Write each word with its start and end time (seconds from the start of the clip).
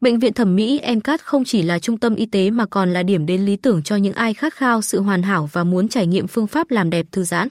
Bệnh 0.00 0.18
viện 0.18 0.32
thẩm 0.32 0.56
mỹ 0.56 0.80
MCAT 0.96 1.22
không 1.22 1.44
chỉ 1.44 1.62
là 1.62 1.78
trung 1.78 1.98
tâm 1.98 2.14
y 2.14 2.26
tế 2.26 2.50
mà 2.50 2.66
còn 2.66 2.92
là 2.92 3.02
điểm 3.02 3.26
đến 3.26 3.46
lý 3.46 3.56
tưởng 3.56 3.82
cho 3.82 3.96
những 3.96 4.12
ai 4.12 4.34
khát 4.34 4.54
khao 4.54 4.82
sự 4.82 5.00
hoàn 5.00 5.22
hảo 5.22 5.48
và 5.52 5.64
muốn 5.64 5.88
trải 5.88 6.06
nghiệm 6.06 6.26
phương 6.26 6.46
pháp 6.46 6.70
làm 6.70 6.90
đẹp 6.90 7.06
thư 7.12 7.24
giãn. 7.24 7.48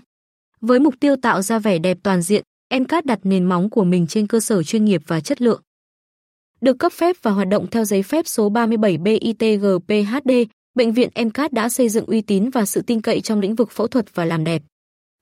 Với 0.61 0.79
mục 0.79 0.93
tiêu 0.99 1.15
tạo 1.21 1.41
ra 1.41 1.59
vẻ 1.59 1.77
đẹp 1.77 1.97
toàn 2.03 2.21
diện, 2.21 2.43
MCAT 2.79 3.05
đặt 3.05 3.19
nền 3.23 3.45
móng 3.45 3.69
của 3.69 3.83
mình 3.83 4.07
trên 4.07 4.27
cơ 4.27 4.39
sở 4.39 4.63
chuyên 4.63 4.85
nghiệp 4.85 5.01
và 5.07 5.19
chất 5.19 5.41
lượng. 5.41 5.61
Được 6.61 6.79
cấp 6.79 6.91
phép 6.91 7.15
và 7.21 7.31
hoạt 7.31 7.47
động 7.47 7.67
theo 7.71 7.85
giấy 7.85 8.03
phép 8.03 8.27
số 8.27 8.49
37 8.49 8.97
BITGPHD, 8.97 10.31
bệnh 10.75 10.93
viện 10.93 11.09
MCAT 11.25 11.53
đã 11.53 11.69
xây 11.69 11.89
dựng 11.89 12.05
uy 12.05 12.21
tín 12.21 12.49
và 12.49 12.65
sự 12.65 12.81
tin 12.81 13.01
cậy 13.01 13.21
trong 13.21 13.39
lĩnh 13.39 13.55
vực 13.55 13.71
phẫu 13.71 13.87
thuật 13.87 14.15
và 14.15 14.25
làm 14.25 14.43
đẹp. 14.43 14.61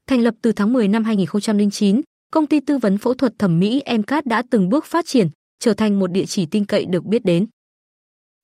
Thành 0.08 0.22
lập 0.22 0.34
từ 0.42 0.52
tháng 0.52 0.74
10 0.74 0.88
năm 0.88 1.04
2009, 1.04 2.02
công 2.32 2.48
ty 2.48 2.60
tư 2.60 2.78
vấn 2.78 2.98
phẫu 2.98 3.14
thuật 3.14 3.40
thẩm 3.40 3.60
mỹ 3.60 3.82
MCAT 3.98 4.26
đã 4.26 4.44
từng 4.50 4.70
bước 4.70 4.86
phát 4.86 5.06
triển, 5.06 5.30
trở 5.64 5.74
thành 5.74 6.00
một 6.00 6.12
địa 6.12 6.26
chỉ 6.26 6.46
tin 6.46 6.66
cậy 6.66 6.86
được 6.86 7.06
biết 7.06 7.26
đến. 7.26 7.48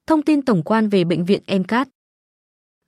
Thông 0.08 0.22
tin 0.22 0.42
tổng 0.42 0.64
quan 0.64 0.90
về 0.90 1.04
bệnh 1.04 1.26
viện 1.26 1.42
MCAT. 1.48 1.88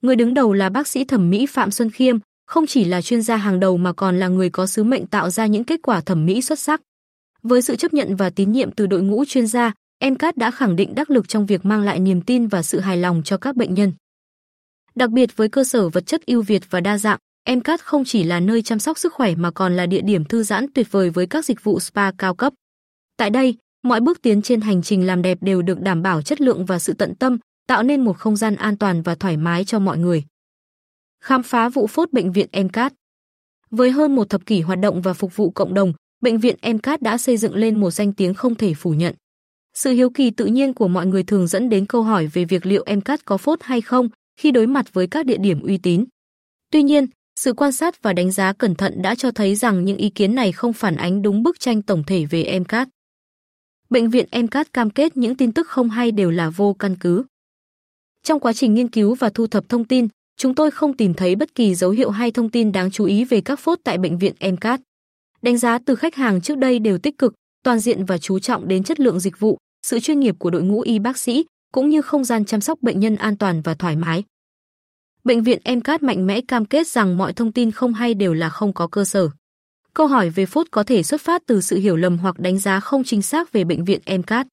Người 0.02 0.16
đứng 0.16 0.34
đầu 0.34 0.54
là 0.54 0.70
bác 0.70 0.88
sĩ 0.88 1.06
thẩm 1.06 1.30
mỹ 1.30 1.46
Phạm 1.46 1.72
Xuân 1.72 1.92
Khiêm, 1.92 2.18
không 2.46 2.68
chỉ 2.68 2.86
là 2.86 3.02
chuyên 3.02 3.22
gia 3.22 3.36
hàng 3.36 3.60
đầu 3.60 3.78
mà 3.78 3.94
còn 3.94 4.20
là 4.20 4.28
người 4.28 4.50
có 4.50 4.66
sứ 4.66 4.84
mệnh 4.84 5.08
tạo 5.08 5.30
ra 5.30 5.46
những 5.46 5.64
kết 5.64 5.80
quả 5.84 6.02
thẩm 6.02 6.26
mỹ 6.26 6.42
xuất 6.42 6.60
sắc. 6.60 6.82
Với 7.44 7.62
sự 7.62 7.76
chấp 7.76 7.94
nhận 7.94 8.16
và 8.16 8.30
tín 8.30 8.52
nhiệm 8.52 8.72
từ 8.72 8.86
đội 8.88 9.02
ngũ 9.02 9.26
chuyên 9.26 9.48
gia, 9.48 9.74
MCAT 10.12 10.38
đã 10.38 10.52
khẳng 10.52 10.76
định 10.76 10.96
đắc 10.96 11.10
lực 11.10 11.28
trong 11.28 11.46
việc 11.46 11.66
mang 11.66 11.82
lại 11.82 12.00
niềm 12.00 12.22
tin 12.22 12.48
và 12.48 12.64
sự 12.64 12.80
hài 12.80 12.98
lòng 12.98 13.22
cho 13.26 13.38
các 13.38 13.56
bệnh 13.56 13.74
nhân. 13.74 13.94
Đặc 14.96 15.10
biệt 15.10 15.38
với 15.38 15.50
cơ 15.50 15.64
sở 15.64 15.90
vật 15.90 16.06
chất 16.06 16.26
ưu 16.26 16.42
việt 16.42 16.64
và 16.70 16.80
đa 16.80 16.98
dạng, 16.98 17.20
MCAT 17.50 17.82
không 17.82 18.04
chỉ 18.06 18.24
là 18.24 18.40
nơi 18.40 18.62
chăm 18.62 18.80
sóc 18.80 18.98
sức 18.98 19.14
khỏe 19.14 19.36
mà 19.36 19.52
còn 19.52 19.76
là 19.76 19.86
địa 19.86 20.02
điểm 20.02 20.26
thư 20.26 20.44
giãn 20.44 20.66
tuyệt 20.74 20.92
vời 20.92 21.10
với 21.10 21.28
các 21.28 21.46
dịch 21.46 21.64
vụ 21.64 21.80
spa 21.80 22.12
cao 22.12 22.36
cấp. 22.36 22.54
Tại 23.18 23.30
đây, 23.30 23.56
mọi 23.84 24.00
bước 24.00 24.22
tiến 24.22 24.42
trên 24.42 24.62
hành 24.62 24.82
trình 24.82 25.08
làm 25.08 25.22
đẹp 25.22 25.38
đều 25.42 25.62
được 25.62 25.82
đảm 25.82 26.02
bảo 26.02 26.22
chất 26.22 26.42
lượng 26.42 26.66
và 26.66 26.80
sự 26.80 26.94
tận 26.94 27.16
tâm, 27.16 27.38
tạo 27.68 27.84
nên 27.84 28.02
một 28.02 28.18
không 28.18 28.36
gian 28.36 28.56
an 28.56 28.78
toàn 28.78 29.02
và 29.02 29.16
thoải 29.16 29.38
mái 29.38 29.66
cho 29.66 29.80
mọi 29.80 29.98
người. 29.98 30.24
Khám 31.24 31.44
phá 31.44 31.70
vụ 31.70 31.88
phốt 31.88 32.14
bệnh 32.14 32.32
viện 32.32 32.48
MCAT 32.64 32.94
Với 33.72 33.92
hơn 33.92 34.16
một 34.16 34.30
thập 34.30 34.46
kỷ 34.46 34.62
hoạt 34.62 34.80
động 34.80 35.02
và 35.02 35.14
phục 35.14 35.36
vụ 35.36 35.52
cộng 35.52 35.74
đồng, 35.74 35.94
bệnh 36.22 36.38
viện 36.38 36.56
MCAT 36.74 37.02
đã 37.02 37.18
xây 37.18 37.38
dựng 37.38 37.56
lên 37.56 37.80
một 37.80 37.92
danh 37.92 38.14
tiếng 38.14 38.34
không 38.34 38.56
thể 38.56 38.74
phủ 38.74 38.94
nhận. 38.94 39.16
Sự 39.74 39.92
hiếu 39.92 40.10
kỳ 40.10 40.32
tự 40.32 40.46
nhiên 40.46 40.74
của 40.74 40.88
mọi 40.88 41.06
người 41.06 41.24
thường 41.24 41.48
dẫn 41.48 41.70
đến 41.70 41.86
câu 41.86 42.04
hỏi 42.04 42.28
về 42.28 42.46
việc 42.46 42.66
liệu 42.66 42.86
MCAT 42.96 43.26
có 43.26 43.38
phốt 43.38 43.60
hay 43.64 43.82
không 43.82 44.10
khi 44.40 44.52
đối 44.52 44.68
mặt 44.68 44.94
với 44.94 45.08
các 45.08 45.26
địa 45.26 45.38
điểm 45.38 45.62
uy 45.62 45.78
tín. 45.78 46.06
Tuy 46.72 46.84
nhiên, 46.84 47.06
sự 47.40 47.54
quan 47.54 47.72
sát 47.72 48.02
và 48.02 48.14
đánh 48.14 48.32
giá 48.32 48.54
cẩn 48.54 48.76
thận 48.76 49.02
đã 49.02 49.16
cho 49.16 49.32
thấy 49.32 49.56
rằng 49.56 49.86
những 49.86 49.98
ý 49.98 50.10
kiến 50.10 50.36
này 50.36 50.52
không 50.52 50.74
phản 50.74 50.96
ánh 50.96 51.22
đúng 51.22 51.44
bức 51.44 51.60
tranh 51.60 51.82
tổng 51.82 52.04
thể 52.04 52.26
về 52.26 52.60
MCAT. 52.60 52.88
Bệnh 53.92 54.10
viện 54.10 54.26
MCAT 54.32 54.74
cam 54.74 54.90
kết 54.90 55.18
những 55.18 55.36
tin 55.36 55.52
tức 55.52 55.68
không 55.68 55.90
hay 55.90 56.12
đều 56.12 56.32
là 56.32 56.50
vô 56.50 56.74
căn 56.80 56.96
cứ. 57.00 57.24
Trong 58.24 58.40
quá 58.40 58.54
trình 58.54 58.74
nghiên 58.74 58.88
cứu 58.88 59.16
và 59.16 59.30
thu 59.30 59.48
thập 59.48 59.70
thông 59.70 59.86
tin, 59.86 60.08
chúng 60.38 60.56
tôi 60.56 60.72
không 60.72 60.98
tìm 60.98 61.14
thấy 61.14 61.36
bất 61.36 61.56
kỳ 61.56 61.76
dấu 61.76 61.92
hiệu 61.92 62.10
hay 62.10 62.32
thông 62.32 62.50
tin 62.50 62.72
đáng 62.72 62.92
chú 62.92 63.06
ý 63.06 63.26
về 63.26 63.42
các 63.42 63.60
phốt 63.60 63.80
tại 63.84 63.98
bệnh 63.98 64.18
viện 64.18 64.34
MCAT. 64.40 64.82
Đánh 65.42 65.58
giá 65.58 65.80
từ 65.86 65.96
khách 65.96 66.16
hàng 66.16 66.42
trước 66.42 66.58
đây 66.58 66.80
đều 66.80 66.98
tích 66.98 67.18
cực, 67.18 67.34
toàn 67.64 67.80
diện 67.80 68.06
và 68.06 68.18
chú 68.18 68.40
trọng 68.40 68.68
đến 68.68 68.84
chất 68.84 69.00
lượng 69.00 69.20
dịch 69.20 69.40
vụ, 69.40 69.58
sự 69.86 70.00
chuyên 70.00 70.20
nghiệp 70.20 70.36
của 70.40 70.50
đội 70.50 70.64
ngũ 70.64 70.82
y 70.82 71.00
bác 71.00 71.18
sĩ, 71.18 71.46
cũng 71.74 71.90
như 71.90 72.02
không 72.02 72.24
gian 72.24 72.46
chăm 72.46 72.62
sóc 72.62 72.82
bệnh 72.82 73.00
nhân 73.00 73.16
an 73.16 73.38
toàn 73.38 73.62
và 73.62 73.74
thoải 73.74 73.96
mái. 73.96 74.24
Bệnh 75.24 75.44
viện 75.44 75.60
MCAT 75.76 76.04
mạnh 76.04 76.28
mẽ 76.28 76.42
cam 76.42 76.66
kết 76.66 76.88
rằng 76.88 77.18
mọi 77.18 77.34
thông 77.34 77.52
tin 77.52 77.72
không 77.72 77.94
hay 77.94 78.14
đều 78.14 78.34
là 78.34 78.50
không 78.50 78.74
có 78.74 78.88
cơ 78.88 79.06
sở. 79.06 79.30
Câu 79.94 80.08
hỏi 80.08 80.30
về 80.30 80.46
phốt 80.46 80.68
có 80.72 80.84
thể 80.84 81.04
xuất 81.04 81.22
phát 81.22 81.42
từ 81.48 81.62
sự 81.62 81.78
hiểu 81.78 81.96
lầm 81.96 82.18
hoặc 82.18 82.40
đánh 82.40 82.60
giá 82.60 82.80
không 82.80 83.04
chính 83.04 83.22
xác 83.22 83.52
về 83.52 83.64
bệnh 83.64 83.86
viện 83.86 84.02
MCAT. 84.06 84.48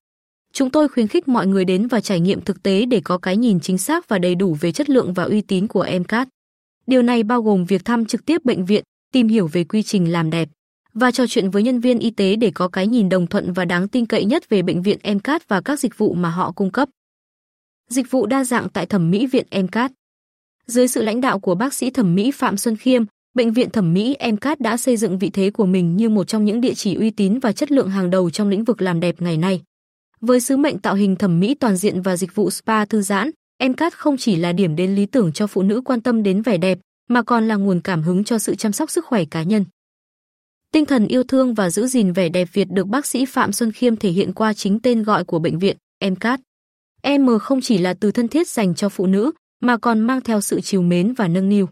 Chúng 0.53 0.71
tôi 0.71 0.89
khuyến 0.89 1.09
khích 1.09 1.29
mọi 1.29 1.47
người 1.47 1.65
đến 1.65 1.87
và 1.87 2.01
trải 2.01 2.21
nghiệm 2.21 2.41
thực 2.41 2.63
tế 2.63 2.87
để 2.87 3.01
có 3.05 3.19
cái 3.19 3.37
nhìn 3.37 3.61
chính 3.61 3.79
xác 3.79 4.09
và 4.09 4.19
đầy 4.19 4.35
đủ 4.35 4.57
về 4.61 4.73
chất 4.73 4.91
lượng 4.91 5.15
và 5.15 5.25
uy 5.25 5.41
tín 5.41 5.67
của 5.67 5.87
MCAT. 6.01 6.29
Điều 6.87 7.03
này 7.03 7.23
bao 7.23 7.43
gồm 7.43 7.65
việc 7.65 7.85
thăm 7.85 8.05
trực 8.05 8.25
tiếp 8.25 8.45
bệnh 8.45 8.65
viện, 8.65 8.85
tìm 9.13 9.29
hiểu 9.29 9.47
về 9.47 9.65
quy 9.65 9.83
trình 9.83 10.13
làm 10.13 10.31
đẹp 10.31 10.49
và 10.95 11.11
trò 11.11 11.27
chuyện 11.27 11.51
với 11.51 11.63
nhân 11.63 11.81
viên 11.81 11.99
y 11.99 12.11
tế 12.11 12.37
để 12.37 12.51
có 12.55 12.69
cái 12.69 12.87
nhìn 12.87 13.09
đồng 13.09 13.27
thuận 13.27 13.53
và 13.53 13.65
đáng 13.65 13.89
tin 13.89 14.07
cậy 14.07 14.25
nhất 14.25 14.49
về 14.49 14.63
bệnh 14.63 14.83
viện 14.83 14.99
MCAT 15.15 15.49
và 15.49 15.61
các 15.61 15.81
dịch 15.81 15.99
vụ 15.99 16.15
mà 16.15 16.31
họ 16.31 16.53
cung 16.53 16.71
cấp. 16.71 16.89
Dịch 17.89 18.11
vụ 18.11 18.27
đa 18.27 18.45
dạng 18.45 18.69
tại 18.69 18.87
thẩm 18.87 19.11
mỹ 19.11 19.27
viện 19.27 19.47
MCAT. 19.51 19.93
Dưới 20.67 20.89
sự 20.89 21.03
lãnh 21.03 21.21
đạo 21.21 21.39
của 21.39 21.55
bác 21.55 21.75
sĩ 21.75 21.91
thẩm 21.91 22.15
mỹ 22.15 22.31
Phạm 22.31 22.57
Xuân 22.57 22.77
Khiêm, 22.77 23.05
bệnh 23.39 23.53
viện 23.53 23.71
thẩm 23.71 23.95
mỹ 23.95 24.17
MCAT 24.33 24.61
đã 24.61 24.77
xây 24.77 24.97
dựng 24.97 25.19
vị 25.19 25.31
thế 25.31 25.51
của 25.51 25.67
mình 25.67 25.97
như 25.97 26.09
một 26.09 26.25
trong 26.25 26.45
những 26.45 26.61
địa 26.61 26.75
chỉ 26.75 26.95
uy 26.95 27.11
tín 27.11 27.39
và 27.39 27.53
chất 27.53 27.73
lượng 27.73 27.91
hàng 27.91 28.11
đầu 28.11 28.31
trong 28.31 28.49
lĩnh 28.49 28.65
vực 28.65 28.83
làm 28.83 29.01
đẹp 29.01 29.23
ngày 29.23 29.37
nay. 29.37 29.63
Với 30.21 30.41
sứ 30.41 30.57
mệnh 30.57 30.79
tạo 30.79 30.95
hình 30.95 31.17
thẩm 31.17 31.41
mỹ 31.41 31.55
toàn 31.55 31.77
diện 31.77 32.03
và 32.03 32.17
dịch 32.17 32.35
vụ 32.35 32.51
spa 32.51 32.85
thư 32.85 33.03
giãn, 33.03 33.31
MCAT 33.65 33.95
không 33.95 34.17
chỉ 34.17 34.37
là 34.37 34.53
điểm 34.53 34.77
đến 34.77 34.95
lý 34.95 35.07
tưởng 35.07 35.33
cho 35.33 35.47
phụ 35.47 35.63
nữ 35.63 35.81
quan 35.85 36.01
tâm 36.01 36.23
đến 36.23 36.43
vẻ 36.43 36.57
đẹp, 36.57 36.79
mà 37.09 37.23
còn 37.23 37.49
là 37.49 37.55
nguồn 37.55 37.81
cảm 37.81 38.03
hứng 38.03 38.25
cho 38.25 38.39
sự 38.39 38.55
chăm 38.55 38.73
sóc 38.73 38.91
sức 38.91 39.05
khỏe 39.05 39.25
cá 39.25 39.43
nhân. 39.43 39.65
Tinh 40.73 40.87
thần 40.87 41.07
yêu 41.07 41.23
thương 41.23 41.55
và 41.55 41.71
giữ 41.71 41.87
gìn 41.87 42.13
vẻ 42.13 42.29
đẹp 42.29 42.49
Việt 42.53 42.71
được 42.71 42.87
bác 42.87 43.07
sĩ 43.07 43.25
Phạm 43.25 43.53
Xuân 43.53 43.73
Khiêm 43.73 43.97
thể 43.97 44.11
hiện 44.11 44.33
qua 44.33 44.55
chính 44.55 44.81
tên 44.81 45.03
gọi 45.03 45.25
của 45.25 45.39
bệnh 45.39 45.59
viện, 45.59 45.77
MCAT. 46.05 46.41
M 47.19 47.39
không 47.41 47.61
chỉ 47.61 47.79
là 47.79 47.95
từ 47.95 48.11
thân 48.11 48.29
thiết 48.29 48.49
dành 48.49 48.75
cho 48.75 48.89
phụ 48.89 49.07
nữ, 49.07 49.31
mà 49.61 49.77
còn 49.77 50.01
mang 50.01 50.21
theo 50.21 50.41
sự 50.41 50.61
chiều 50.61 50.83
mến 50.83 51.13
và 51.13 51.29
nâng 51.29 51.49
niu. 51.49 51.69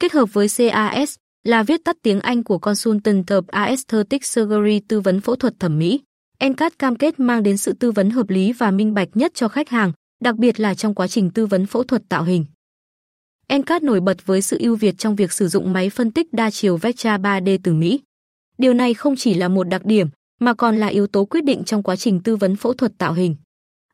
Kết 0.00 0.12
hợp 0.12 0.32
với 0.32 0.48
CAS 0.48 1.14
là 1.44 1.62
viết 1.62 1.84
tắt 1.84 1.96
tiếng 2.02 2.20
Anh 2.20 2.44
của 2.44 2.58
Consultant 2.58 3.26
of 3.30 3.42
Aesthetic 3.46 4.24
Surgery 4.24 4.80
tư 4.88 5.00
vấn 5.00 5.20
phẫu 5.20 5.36
thuật 5.36 5.54
thẩm 5.60 5.78
mỹ. 5.78 6.00
NCAT 6.44 6.78
cam 6.78 6.96
kết 6.96 7.20
mang 7.20 7.42
đến 7.42 7.56
sự 7.56 7.72
tư 7.72 7.90
vấn 7.90 8.10
hợp 8.10 8.30
lý 8.30 8.52
và 8.52 8.70
minh 8.70 8.94
bạch 8.94 9.08
nhất 9.14 9.32
cho 9.34 9.48
khách 9.48 9.68
hàng, 9.68 9.92
đặc 10.24 10.36
biệt 10.36 10.60
là 10.60 10.74
trong 10.74 10.94
quá 10.94 11.06
trình 11.08 11.30
tư 11.30 11.46
vấn 11.46 11.66
phẫu 11.66 11.84
thuật 11.84 12.02
tạo 12.08 12.24
hình. 12.24 12.44
NCAT 13.54 13.82
nổi 13.82 14.00
bật 14.00 14.26
với 14.26 14.42
sự 14.42 14.58
ưu 14.60 14.76
việt 14.76 14.98
trong 14.98 15.16
việc 15.16 15.32
sử 15.32 15.48
dụng 15.48 15.72
máy 15.72 15.90
phân 15.90 16.10
tích 16.10 16.32
đa 16.32 16.50
chiều 16.50 16.76
Vectra 16.76 17.18
3D 17.18 17.58
từ 17.62 17.74
Mỹ. 17.74 18.00
Điều 18.58 18.74
này 18.74 18.94
không 18.94 19.16
chỉ 19.16 19.34
là 19.34 19.48
một 19.48 19.68
đặc 19.68 19.84
điểm, 19.84 20.08
mà 20.40 20.54
còn 20.54 20.76
là 20.76 20.86
yếu 20.86 21.06
tố 21.06 21.24
quyết 21.24 21.44
định 21.44 21.64
trong 21.64 21.82
quá 21.82 21.96
trình 21.96 22.20
tư 22.20 22.36
vấn 22.36 22.56
phẫu 22.56 22.74
thuật 22.74 22.92
tạo 22.98 23.12
hình. 23.12 23.36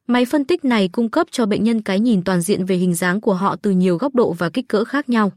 Máy 0.06 0.24
phân 0.24 0.44
tích 0.44 0.64
này 0.64 0.88
cung 0.88 1.10
cấp 1.10 1.26
cho 1.30 1.46
bệnh 1.46 1.64
nhân 1.64 1.82
cái 1.82 2.00
nhìn 2.00 2.22
toàn 2.22 2.40
diện 2.40 2.64
về 2.64 2.76
hình 2.76 2.94
dáng 2.94 3.20
của 3.20 3.34
họ 3.34 3.56
từ 3.56 3.70
nhiều 3.70 3.96
góc 3.96 4.14
độ 4.14 4.32
và 4.32 4.50
kích 4.50 4.68
cỡ 4.68 4.84
khác 4.84 5.08
nhau. 5.08 5.32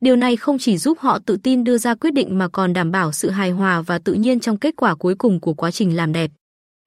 Điều 0.00 0.16
này 0.16 0.36
không 0.36 0.58
chỉ 0.58 0.78
giúp 0.78 0.98
họ 0.98 1.18
tự 1.18 1.36
tin 1.36 1.64
đưa 1.64 1.78
ra 1.78 1.94
quyết 1.94 2.10
định 2.10 2.38
mà 2.38 2.48
còn 2.48 2.72
đảm 2.72 2.90
bảo 2.90 3.12
sự 3.12 3.30
hài 3.30 3.50
hòa 3.50 3.82
và 3.82 3.98
tự 3.98 4.12
nhiên 4.12 4.40
trong 4.40 4.56
kết 4.56 4.76
quả 4.76 4.94
cuối 4.94 5.14
cùng 5.14 5.40
của 5.40 5.54
quá 5.54 5.70
trình 5.70 5.96
làm 5.96 6.12
đẹp. 6.12 6.30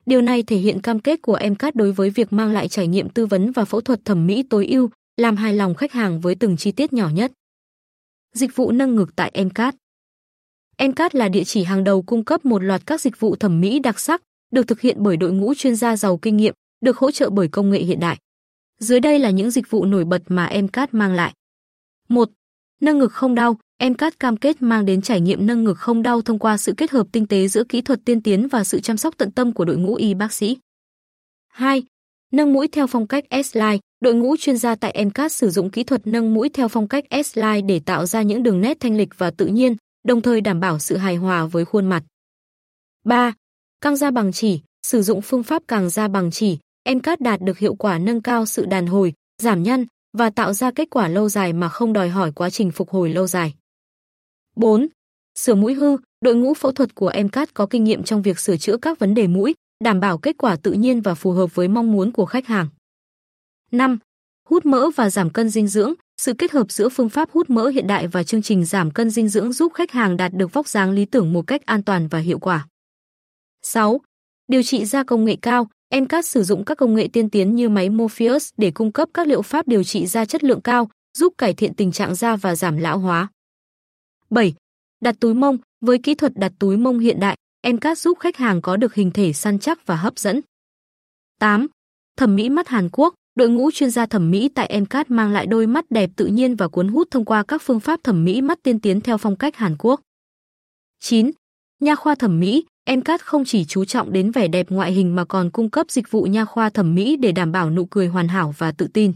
Điều 0.05 0.21
này 0.21 0.43
thể 0.43 0.57
hiện 0.57 0.81
cam 0.81 0.99
kết 0.99 1.21
của 1.21 1.39
MCAT 1.49 1.75
đối 1.75 1.91
với 1.91 2.09
việc 2.09 2.33
mang 2.33 2.51
lại 2.51 2.67
trải 2.67 2.87
nghiệm 2.87 3.09
tư 3.09 3.25
vấn 3.25 3.51
và 3.51 3.65
phẫu 3.65 3.81
thuật 3.81 4.05
thẩm 4.05 4.27
mỹ 4.27 4.43
tối 4.49 4.67
ưu, 4.67 4.89
làm 5.17 5.35
hài 5.35 5.53
lòng 5.53 5.75
khách 5.75 5.91
hàng 5.91 6.19
với 6.21 6.35
từng 6.35 6.57
chi 6.57 6.71
tiết 6.71 6.93
nhỏ 6.93 7.09
nhất. 7.09 7.31
Dịch 8.33 8.55
vụ 8.55 8.71
nâng 8.71 8.95
ngực 8.95 9.15
tại 9.15 9.45
MCAT 9.45 9.75
MCAT 10.79 11.15
là 11.15 11.29
địa 11.29 11.43
chỉ 11.43 11.63
hàng 11.63 11.83
đầu 11.83 12.01
cung 12.01 12.25
cấp 12.25 12.45
một 12.45 12.63
loạt 12.63 12.81
các 12.85 13.01
dịch 13.01 13.19
vụ 13.19 13.35
thẩm 13.35 13.61
mỹ 13.61 13.79
đặc 13.79 13.99
sắc, 13.99 14.21
được 14.51 14.67
thực 14.67 14.81
hiện 14.81 14.97
bởi 14.99 15.17
đội 15.17 15.31
ngũ 15.31 15.53
chuyên 15.53 15.75
gia 15.75 15.95
giàu 15.95 16.17
kinh 16.17 16.37
nghiệm, 16.37 16.53
được 16.81 16.97
hỗ 16.97 17.11
trợ 17.11 17.29
bởi 17.29 17.47
công 17.47 17.69
nghệ 17.69 17.79
hiện 17.79 17.99
đại. 17.99 18.17
Dưới 18.79 18.99
đây 18.99 19.19
là 19.19 19.29
những 19.29 19.51
dịch 19.51 19.69
vụ 19.69 19.85
nổi 19.85 20.05
bật 20.05 20.21
mà 20.27 20.51
MCAT 20.61 20.93
mang 20.93 21.13
lại. 21.13 21.33
1. 22.09 22.29
Nâng 22.81 22.99
ngực 22.99 23.13
không 23.13 23.35
đau, 23.35 23.57
MCAT 23.83 24.19
cam 24.19 24.37
kết 24.37 24.61
mang 24.61 24.85
đến 24.85 25.01
trải 25.01 25.21
nghiệm 25.21 25.45
nâng 25.45 25.63
ngực 25.63 25.77
không 25.77 26.03
đau 26.03 26.21
thông 26.21 26.39
qua 26.39 26.57
sự 26.57 26.73
kết 26.77 26.91
hợp 26.91 27.07
tinh 27.11 27.27
tế 27.27 27.47
giữa 27.47 27.63
kỹ 27.63 27.81
thuật 27.81 27.99
tiên 28.05 28.21
tiến 28.21 28.47
và 28.47 28.63
sự 28.63 28.79
chăm 28.79 28.97
sóc 28.97 29.17
tận 29.17 29.31
tâm 29.31 29.53
của 29.53 29.65
đội 29.65 29.77
ngũ 29.77 29.95
y 29.95 30.13
bác 30.13 30.33
sĩ. 30.33 30.57
2. 31.47 31.83
Nâng 32.31 32.53
mũi 32.53 32.67
theo 32.67 32.87
phong 32.87 33.07
cách 33.07 33.23
S-line, 33.29 33.77
đội 33.99 34.13
ngũ 34.13 34.37
chuyên 34.37 34.57
gia 34.57 34.75
tại 34.75 35.05
MCAT 35.05 35.31
sử 35.31 35.49
dụng 35.49 35.69
kỹ 35.69 35.83
thuật 35.83 36.07
nâng 36.07 36.33
mũi 36.33 36.49
theo 36.49 36.67
phong 36.67 36.87
cách 36.87 37.03
S-line 37.09 37.65
để 37.65 37.79
tạo 37.79 38.05
ra 38.05 38.21
những 38.21 38.43
đường 38.43 38.61
nét 38.61 38.77
thanh 38.79 38.97
lịch 38.97 39.17
và 39.17 39.31
tự 39.31 39.45
nhiên, 39.45 39.75
đồng 40.07 40.21
thời 40.21 40.41
đảm 40.41 40.59
bảo 40.59 40.79
sự 40.79 40.97
hài 40.97 41.15
hòa 41.15 41.45
với 41.45 41.65
khuôn 41.65 41.85
mặt. 41.85 42.03
3. 43.05 43.33
Căng 43.81 43.95
da 43.95 44.11
bằng 44.11 44.31
chỉ, 44.31 44.61
sử 44.87 45.01
dụng 45.01 45.21
phương 45.21 45.43
pháp 45.43 45.63
càng 45.67 45.89
da 45.89 46.07
bằng 46.07 46.31
chỉ, 46.31 46.57
MCAT 46.95 47.21
đạt 47.21 47.41
được 47.41 47.57
hiệu 47.57 47.75
quả 47.75 47.97
nâng 47.97 48.21
cao 48.21 48.45
sự 48.45 48.65
đàn 48.65 48.87
hồi, 48.87 49.13
giảm 49.41 49.63
nhăn 49.63 49.85
và 50.13 50.29
tạo 50.29 50.53
ra 50.53 50.71
kết 50.71 50.89
quả 50.89 51.07
lâu 51.07 51.29
dài 51.29 51.53
mà 51.53 51.69
không 51.69 51.93
đòi 51.93 52.09
hỏi 52.09 52.31
quá 52.31 52.49
trình 52.49 52.71
phục 52.71 52.89
hồi 52.89 53.09
lâu 53.09 53.27
dài. 53.27 53.53
4. 54.55 54.87
Sửa 55.35 55.55
mũi 55.55 55.73
hư, 55.73 55.97
đội 56.21 56.35
ngũ 56.35 56.53
phẫu 56.53 56.71
thuật 56.71 56.95
của 56.95 57.11
MCAT 57.25 57.53
có 57.53 57.65
kinh 57.65 57.83
nghiệm 57.83 58.03
trong 58.03 58.21
việc 58.21 58.39
sửa 58.39 58.57
chữa 58.57 58.77
các 58.77 58.99
vấn 58.99 59.13
đề 59.13 59.27
mũi, 59.27 59.55
đảm 59.83 59.99
bảo 59.99 60.17
kết 60.17 60.35
quả 60.37 60.55
tự 60.55 60.71
nhiên 60.71 61.01
và 61.01 61.15
phù 61.15 61.31
hợp 61.31 61.55
với 61.55 61.67
mong 61.67 61.91
muốn 61.91 62.11
của 62.11 62.25
khách 62.25 62.47
hàng. 62.47 62.67
5. 63.71 63.97
Hút 64.49 64.65
mỡ 64.65 64.89
và 64.95 65.09
giảm 65.09 65.29
cân 65.29 65.49
dinh 65.49 65.67
dưỡng, 65.67 65.93
sự 66.21 66.33
kết 66.33 66.51
hợp 66.51 66.71
giữa 66.71 66.89
phương 66.89 67.09
pháp 67.09 67.31
hút 67.31 67.49
mỡ 67.49 67.67
hiện 67.67 67.87
đại 67.87 68.07
và 68.07 68.23
chương 68.23 68.41
trình 68.41 68.65
giảm 68.65 68.91
cân 68.91 69.09
dinh 69.09 69.29
dưỡng 69.29 69.53
giúp 69.53 69.73
khách 69.73 69.91
hàng 69.91 70.17
đạt 70.17 70.33
được 70.33 70.53
vóc 70.53 70.67
dáng 70.67 70.91
lý 70.91 71.05
tưởng 71.05 71.33
một 71.33 71.47
cách 71.47 71.65
an 71.65 71.83
toàn 71.83 72.07
và 72.07 72.19
hiệu 72.19 72.39
quả. 72.39 72.67
6. 73.61 74.01
Điều 74.47 74.63
trị 74.63 74.85
da 74.85 75.03
công 75.03 75.25
nghệ 75.25 75.35
cao, 75.41 75.67
NCAT 75.99 76.25
sử 76.25 76.43
dụng 76.43 76.65
các 76.65 76.77
công 76.77 76.95
nghệ 76.95 77.07
tiên 77.13 77.29
tiến 77.29 77.55
như 77.55 77.69
máy 77.69 77.89
Morpheus 77.89 78.49
để 78.57 78.71
cung 78.71 78.91
cấp 78.91 79.09
các 79.13 79.27
liệu 79.27 79.41
pháp 79.41 79.67
điều 79.67 79.83
trị 79.83 80.05
da 80.05 80.25
chất 80.25 80.43
lượng 80.43 80.61
cao, 80.61 80.89
giúp 81.17 81.33
cải 81.37 81.53
thiện 81.53 81.73
tình 81.73 81.91
trạng 81.91 82.15
da 82.15 82.35
và 82.35 82.55
giảm 82.55 82.77
lão 82.77 82.99
hóa. 82.99 83.27
7. 84.29 84.53
Đặt 85.01 85.15
túi 85.19 85.33
mông, 85.33 85.57
với 85.81 85.97
kỹ 85.97 86.15
thuật 86.15 86.31
đặt 86.35 86.51
túi 86.59 86.77
mông 86.77 86.99
hiện 86.99 87.19
đại, 87.19 87.37
NCAT 87.67 87.97
giúp 87.97 88.19
khách 88.19 88.37
hàng 88.37 88.61
có 88.61 88.77
được 88.77 88.93
hình 88.93 89.11
thể 89.11 89.33
săn 89.33 89.59
chắc 89.59 89.85
và 89.85 89.95
hấp 89.95 90.19
dẫn. 90.19 90.41
8. 91.39 91.67
thẩm 92.17 92.35
mỹ 92.35 92.49
mắt 92.49 92.67
Hàn 92.67 92.89
Quốc, 92.91 93.13
đội 93.35 93.49
ngũ 93.49 93.71
chuyên 93.71 93.91
gia 93.91 94.05
thẩm 94.05 94.31
mỹ 94.31 94.49
tại 94.49 94.81
MCAT 94.81 95.11
mang 95.11 95.31
lại 95.31 95.45
đôi 95.45 95.67
mắt 95.67 95.85
đẹp 95.89 96.09
tự 96.15 96.25
nhiên 96.25 96.55
và 96.55 96.67
cuốn 96.67 96.87
hút 96.87 97.07
thông 97.11 97.25
qua 97.25 97.43
các 97.43 97.61
phương 97.61 97.79
pháp 97.79 97.99
thẩm 98.03 98.25
mỹ 98.25 98.41
mắt 98.41 98.59
tiên 98.63 98.79
tiến 98.79 99.01
theo 99.01 99.17
phong 99.17 99.35
cách 99.35 99.55
Hàn 99.55 99.75
Quốc. 99.79 100.01
9. 100.99 101.31
Nha 101.79 101.95
khoa 101.95 102.15
thẩm 102.15 102.39
mỹ, 102.39 102.65
MCAT 102.89 103.21
không 103.21 103.45
chỉ 103.45 103.65
chú 103.65 103.85
trọng 103.85 104.13
đến 104.13 104.31
vẻ 104.31 104.47
đẹp 104.47 104.69
ngoại 104.69 104.91
hình 104.91 105.15
mà 105.15 105.25
còn 105.25 105.49
cung 105.49 105.69
cấp 105.69 105.91
dịch 105.91 106.11
vụ 106.11 106.23
nha 106.23 106.45
khoa 106.45 106.69
thẩm 106.69 106.95
mỹ 106.95 107.17
để 107.17 107.31
đảm 107.31 107.51
bảo 107.51 107.69
nụ 107.69 107.85
cười 107.85 108.07
hoàn 108.07 108.27
hảo 108.27 108.53
và 108.57 108.71
tự 108.71 108.87
tin. 108.93 109.13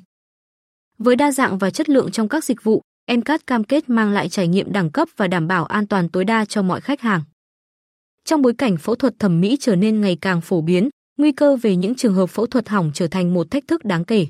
Với 0.97 1.15
đa 1.15 1.31
dạng 1.31 1.57
và 1.57 1.69
chất 1.69 1.89
lượng 1.89 2.11
trong 2.11 2.29
các 2.29 2.43
dịch 2.43 2.63
vụ, 2.63 2.81
MCAT 3.11 3.47
cam 3.47 3.63
kết 3.63 3.89
mang 3.89 4.11
lại 4.11 4.29
trải 4.29 4.47
nghiệm 4.47 4.71
đẳng 4.71 4.91
cấp 4.91 5.07
và 5.17 5.27
đảm 5.27 5.47
bảo 5.47 5.65
an 5.65 5.87
toàn 5.87 6.09
tối 6.09 6.25
đa 6.25 6.45
cho 6.45 6.61
mọi 6.61 6.81
khách 6.81 7.01
hàng. 7.01 7.21
Trong 8.25 8.41
bối 8.41 8.53
cảnh 8.53 8.77
phẫu 8.77 8.95
thuật 8.95 9.19
thẩm 9.19 9.41
mỹ 9.41 9.57
trở 9.59 9.75
nên 9.75 10.01
ngày 10.01 10.17
càng 10.21 10.41
phổ 10.41 10.61
biến, 10.61 10.89
nguy 11.17 11.31
cơ 11.31 11.55
về 11.55 11.75
những 11.75 11.95
trường 11.95 12.13
hợp 12.13 12.25
phẫu 12.25 12.45
thuật 12.45 12.69
hỏng 12.69 12.91
trở 12.93 13.07
thành 13.07 13.33
một 13.33 13.51
thách 13.51 13.67
thức 13.67 13.85
đáng 13.85 14.05
kể. 14.05 14.27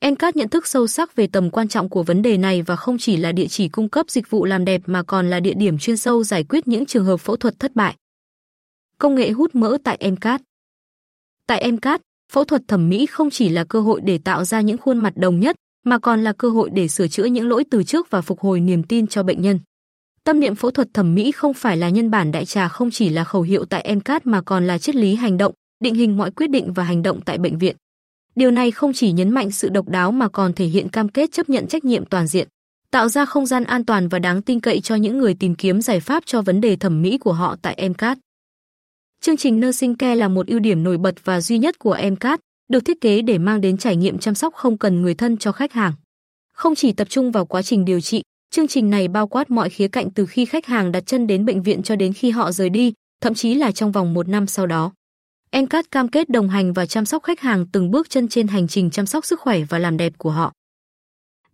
Encat 0.00 0.36
nhận 0.36 0.48
thức 0.48 0.66
sâu 0.66 0.86
sắc 0.86 1.16
về 1.16 1.26
tầm 1.26 1.50
quan 1.50 1.68
trọng 1.68 1.88
của 1.88 2.02
vấn 2.02 2.22
đề 2.22 2.36
này 2.36 2.62
và 2.62 2.76
không 2.76 2.98
chỉ 2.98 3.16
là 3.16 3.32
địa 3.32 3.46
chỉ 3.46 3.68
cung 3.68 3.88
cấp 3.88 4.10
dịch 4.10 4.30
vụ 4.30 4.44
làm 4.44 4.64
đẹp 4.64 4.80
mà 4.86 5.02
còn 5.02 5.30
là 5.30 5.40
địa 5.40 5.54
điểm 5.54 5.78
chuyên 5.78 5.96
sâu 5.96 6.24
giải 6.24 6.44
quyết 6.44 6.68
những 6.68 6.86
trường 6.86 7.04
hợp 7.04 7.16
phẫu 7.16 7.36
thuật 7.36 7.58
thất 7.58 7.76
bại. 7.76 7.96
Công 9.00 9.14
nghệ 9.14 9.30
hút 9.30 9.54
mỡ 9.54 9.78
tại 9.84 10.10
MCAT. 10.10 10.42
Tại 11.46 11.72
MCAT, 11.72 12.00
phẫu 12.32 12.44
thuật 12.44 12.62
thẩm 12.68 12.88
mỹ 12.88 13.06
không 13.06 13.30
chỉ 13.30 13.48
là 13.48 13.64
cơ 13.64 13.80
hội 13.80 14.00
để 14.04 14.18
tạo 14.18 14.44
ra 14.44 14.60
những 14.60 14.78
khuôn 14.78 14.98
mặt 14.98 15.12
đồng 15.16 15.40
nhất, 15.40 15.56
mà 15.84 15.98
còn 15.98 16.24
là 16.24 16.32
cơ 16.32 16.48
hội 16.48 16.70
để 16.70 16.88
sửa 16.88 17.08
chữa 17.08 17.24
những 17.24 17.48
lỗi 17.48 17.64
từ 17.70 17.82
trước 17.82 18.10
và 18.10 18.20
phục 18.20 18.40
hồi 18.40 18.60
niềm 18.60 18.82
tin 18.82 19.06
cho 19.06 19.22
bệnh 19.22 19.42
nhân. 19.42 19.60
Tâm 20.24 20.40
niệm 20.40 20.54
phẫu 20.54 20.70
thuật 20.70 20.88
thẩm 20.94 21.14
mỹ 21.14 21.32
không 21.32 21.54
phải 21.54 21.76
là 21.76 21.88
nhân 21.88 22.10
bản 22.10 22.32
đại 22.32 22.44
trà 22.44 22.68
không 22.68 22.90
chỉ 22.90 23.08
là 23.08 23.24
khẩu 23.24 23.42
hiệu 23.42 23.64
tại 23.64 23.94
MCAT 23.94 24.26
mà 24.26 24.42
còn 24.42 24.66
là 24.66 24.78
triết 24.78 24.94
lý 24.94 25.14
hành 25.14 25.38
động, 25.38 25.52
định 25.80 25.94
hình 25.94 26.16
mọi 26.16 26.30
quyết 26.30 26.50
định 26.50 26.72
và 26.72 26.84
hành 26.84 27.02
động 27.02 27.20
tại 27.20 27.38
bệnh 27.38 27.58
viện. 27.58 27.76
Điều 28.34 28.50
này 28.50 28.70
không 28.70 28.92
chỉ 28.92 29.12
nhấn 29.12 29.30
mạnh 29.30 29.50
sự 29.50 29.68
độc 29.68 29.88
đáo 29.88 30.12
mà 30.12 30.28
còn 30.28 30.52
thể 30.52 30.66
hiện 30.66 30.88
cam 30.88 31.08
kết 31.08 31.32
chấp 31.32 31.48
nhận 31.48 31.66
trách 31.66 31.84
nhiệm 31.84 32.04
toàn 32.04 32.26
diện, 32.26 32.48
tạo 32.90 33.08
ra 33.08 33.24
không 33.24 33.46
gian 33.46 33.64
an 33.64 33.84
toàn 33.84 34.08
và 34.08 34.18
đáng 34.18 34.42
tin 34.42 34.60
cậy 34.60 34.80
cho 34.80 34.94
những 34.94 35.18
người 35.18 35.34
tìm 35.34 35.54
kiếm 35.54 35.80
giải 35.80 36.00
pháp 36.00 36.22
cho 36.26 36.42
vấn 36.42 36.60
đề 36.60 36.76
thẩm 36.76 37.02
mỹ 37.02 37.18
của 37.18 37.32
họ 37.32 37.56
tại 37.62 37.88
MCAT. 37.88 38.18
Chương 39.20 39.36
trình 39.36 39.60
Nursing 39.60 39.94
Care 39.94 40.14
là 40.14 40.28
một 40.28 40.46
ưu 40.46 40.58
điểm 40.58 40.82
nổi 40.82 40.98
bật 40.98 41.24
và 41.24 41.40
duy 41.40 41.58
nhất 41.58 41.78
của 41.78 41.98
MCAT, 42.10 42.40
được 42.68 42.84
thiết 42.84 43.00
kế 43.00 43.22
để 43.22 43.38
mang 43.38 43.60
đến 43.60 43.76
trải 43.76 43.96
nghiệm 43.96 44.18
chăm 44.18 44.34
sóc 44.34 44.54
không 44.54 44.78
cần 44.78 45.02
người 45.02 45.14
thân 45.14 45.36
cho 45.36 45.52
khách 45.52 45.72
hàng. 45.72 45.92
Không 46.52 46.74
chỉ 46.74 46.92
tập 46.92 47.08
trung 47.10 47.32
vào 47.32 47.46
quá 47.46 47.62
trình 47.62 47.84
điều 47.84 48.00
trị, 48.00 48.22
chương 48.50 48.68
trình 48.68 48.90
này 48.90 49.08
bao 49.08 49.26
quát 49.26 49.50
mọi 49.50 49.70
khía 49.70 49.88
cạnh 49.88 50.10
từ 50.10 50.26
khi 50.26 50.44
khách 50.44 50.66
hàng 50.66 50.92
đặt 50.92 51.06
chân 51.06 51.26
đến 51.26 51.44
bệnh 51.44 51.62
viện 51.62 51.82
cho 51.82 51.96
đến 51.96 52.12
khi 52.12 52.30
họ 52.30 52.52
rời 52.52 52.70
đi, 52.70 52.92
thậm 53.20 53.34
chí 53.34 53.54
là 53.54 53.72
trong 53.72 53.92
vòng 53.92 54.14
một 54.14 54.28
năm 54.28 54.46
sau 54.46 54.66
đó. 54.66 54.92
MCAT 55.52 55.90
cam 55.90 56.08
kết 56.08 56.28
đồng 56.28 56.48
hành 56.48 56.72
và 56.72 56.86
chăm 56.86 57.04
sóc 57.04 57.22
khách 57.22 57.40
hàng 57.40 57.66
từng 57.72 57.90
bước 57.90 58.10
chân 58.10 58.28
trên 58.28 58.48
hành 58.48 58.68
trình 58.68 58.90
chăm 58.90 59.06
sóc 59.06 59.24
sức 59.24 59.40
khỏe 59.40 59.60
và 59.68 59.78
làm 59.78 59.96
đẹp 59.96 60.12
của 60.18 60.30
họ. 60.30 60.52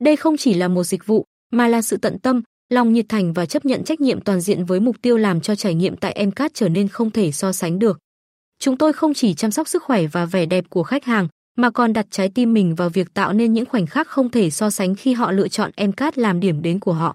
Đây 0.00 0.16
không 0.16 0.36
chỉ 0.36 0.54
là 0.54 0.68
một 0.68 0.84
dịch 0.84 1.06
vụ, 1.06 1.24
mà 1.52 1.68
là 1.68 1.82
sự 1.82 1.96
tận 1.96 2.18
tâm, 2.18 2.42
lòng 2.72 2.92
nhiệt 2.92 3.06
thành 3.08 3.32
và 3.32 3.46
chấp 3.46 3.64
nhận 3.64 3.84
trách 3.84 4.00
nhiệm 4.00 4.20
toàn 4.20 4.40
diện 4.40 4.64
với 4.64 4.80
mục 4.80 4.96
tiêu 5.02 5.16
làm 5.16 5.40
cho 5.40 5.54
trải 5.54 5.74
nghiệm 5.74 5.96
tại 5.96 6.26
MCAT 6.26 6.54
trở 6.54 6.68
nên 6.68 6.88
không 6.88 7.10
thể 7.10 7.32
so 7.32 7.52
sánh 7.52 7.78
được. 7.78 7.98
Chúng 8.58 8.76
tôi 8.76 8.92
không 8.92 9.14
chỉ 9.14 9.34
chăm 9.34 9.50
sóc 9.50 9.68
sức 9.68 9.82
khỏe 9.82 10.06
và 10.06 10.24
vẻ 10.24 10.46
đẹp 10.46 10.64
của 10.70 10.82
khách 10.82 11.04
hàng, 11.04 11.28
mà 11.58 11.70
còn 11.70 11.92
đặt 11.92 12.06
trái 12.10 12.28
tim 12.34 12.52
mình 12.52 12.74
vào 12.74 12.88
việc 12.88 13.14
tạo 13.14 13.32
nên 13.32 13.52
những 13.52 13.66
khoảnh 13.66 13.86
khắc 13.86 14.08
không 14.08 14.30
thể 14.30 14.50
so 14.50 14.70
sánh 14.70 14.94
khi 14.94 15.12
họ 15.12 15.32
lựa 15.32 15.48
chọn 15.48 15.70
MCAT 15.76 16.18
làm 16.18 16.40
điểm 16.40 16.62
đến 16.62 16.80
của 16.80 16.92
họ. 16.92 17.14